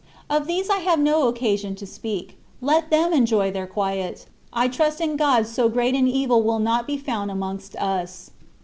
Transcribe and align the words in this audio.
Of 0.31 0.47
these 0.47 0.67
I 0.67 0.77
have 0.79 0.97
no 0.97 1.27
occasion 1.27 1.75
to 1.75 1.85
speak: 1.85 2.39
let 2.59 2.89
them 2.89 3.13
enjoy 3.13 3.51
their 3.51 3.67
quiet; 3.67 4.25
I 4.51 4.67
trust 4.67 4.99
in 4.99 5.15
God 5.15 5.45
so 5.45 5.69
great 5.69 5.93
an 5.93 6.07
evil 6.07 6.41
will 6.41 6.57
not 6.57 6.87
be 6.87 6.97
found 6.97 7.29
amongst 7.29 7.75
us. 7.75 8.31